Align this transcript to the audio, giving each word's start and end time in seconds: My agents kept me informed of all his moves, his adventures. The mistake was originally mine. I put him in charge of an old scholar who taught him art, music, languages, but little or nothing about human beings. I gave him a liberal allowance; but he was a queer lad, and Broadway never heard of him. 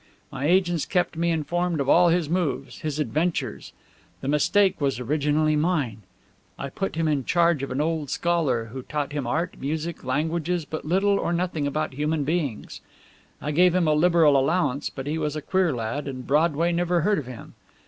My 0.31 0.45
agents 0.45 0.87
kept 0.87 1.15
me 1.15 1.29
informed 1.29 1.79
of 1.79 1.87
all 1.87 2.07
his 2.09 2.27
moves, 2.27 2.79
his 2.79 2.97
adventures. 2.97 3.71
The 4.21 4.27
mistake 4.27 4.81
was 4.81 4.99
originally 4.99 5.55
mine. 5.55 6.01
I 6.57 6.71
put 6.71 6.95
him 6.95 7.07
in 7.07 7.23
charge 7.23 7.61
of 7.61 7.69
an 7.69 7.79
old 7.79 8.09
scholar 8.09 8.71
who 8.73 8.81
taught 8.81 9.11
him 9.11 9.27
art, 9.27 9.59
music, 9.59 10.03
languages, 10.03 10.65
but 10.65 10.85
little 10.85 11.19
or 11.19 11.31
nothing 11.33 11.67
about 11.67 11.93
human 11.93 12.23
beings. 12.23 12.81
I 13.39 13.51
gave 13.51 13.75
him 13.75 13.87
a 13.87 13.93
liberal 13.93 14.37
allowance; 14.39 14.89
but 14.89 15.05
he 15.05 15.19
was 15.19 15.35
a 15.35 15.39
queer 15.43 15.71
lad, 15.71 16.07
and 16.07 16.25
Broadway 16.25 16.71
never 16.71 17.01
heard 17.01 17.19
of 17.19 17.27
him. 17.27 17.53